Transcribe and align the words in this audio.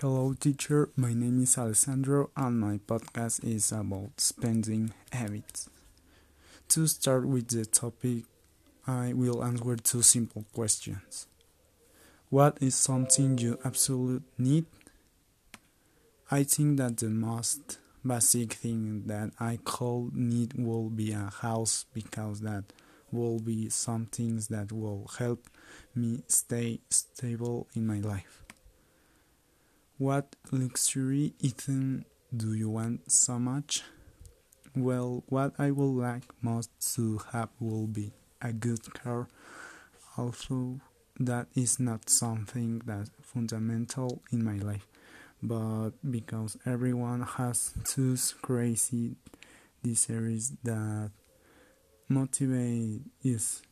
Hello, 0.00 0.32
teacher. 0.32 0.90
My 0.94 1.12
name 1.12 1.42
is 1.42 1.58
Alessandro, 1.58 2.30
and 2.36 2.60
my 2.60 2.78
podcast 2.78 3.42
is 3.42 3.72
about 3.72 4.20
spending 4.20 4.92
habits. 5.10 5.68
To 6.68 6.86
start 6.86 7.26
with 7.26 7.48
the 7.48 7.66
topic, 7.66 8.22
I 8.86 9.12
will 9.12 9.42
answer 9.42 9.74
two 9.74 10.02
simple 10.02 10.44
questions. 10.54 11.26
What 12.30 12.58
is 12.60 12.76
something 12.76 13.38
you 13.38 13.58
absolutely 13.64 14.22
need? 14.38 14.66
I 16.30 16.44
think 16.44 16.78
that 16.78 16.98
the 16.98 17.08
most 17.08 17.78
basic 18.06 18.52
thing 18.52 19.02
that 19.06 19.32
I 19.40 19.56
call 19.56 20.10
need 20.12 20.54
will 20.54 20.90
be 20.90 21.10
a 21.10 21.32
house 21.42 21.86
because 21.92 22.42
that 22.42 22.72
will 23.10 23.40
be 23.40 23.68
some 23.68 24.06
things 24.06 24.46
that 24.46 24.70
will 24.70 25.10
help 25.18 25.48
me 25.92 26.22
stay 26.28 26.82
stable 26.88 27.66
in 27.74 27.84
my 27.84 27.98
life. 27.98 28.44
What 29.98 30.36
luxury 30.52 31.34
item 31.44 32.04
do 32.30 32.54
you 32.54 32.70
want 32.70 33.10
so 33.10 33.36
much? 33.40 33.82
Well, 34.76 35.24
what 35.26 35.54
I 35.58 35.72
would 35.72 36.00
like 36.00 36.22
most 36.40 36.70
to 36.94 37.18
have 37.32 37.48
will 37.58 37.88
be 37.88 38.12
a 38.40 38.52
good 38.52 38.94
car, 38.94 39.26
although 40.16 40.78
that 41.18 41.48
is 41.56 41.80
not 41.80 42.08
something 42.08 42.80
that's 42.86 43.10
fundamental 43.22 44.22
in 44.30 44.44
my 44.44 44.58
life, 44.58 44.86
but 45.42 45.90
because 46.08 46.56
everyone 46.64 47.22
has 47.22 47.74
those 47.96 48.36
crazy 48.40 49.16
desires 49.82 50.52
that 50.62 51.10
motivate 52.08 53.00
is 53.24 53.62